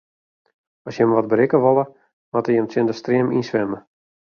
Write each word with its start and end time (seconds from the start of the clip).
As 0.87 0.93
jimme 0.99 1.15
wat 1.15 1.29
berikke 1.31 1.57
wolle, 1.65 1.85
moatte 2.31 2.51
jimme 2.53 2.69
tsjin 2.69 2.87
de 2.89 2.95
stream 3.01 3.27
yn 3.37 3.47
swimme. 3.49 3.79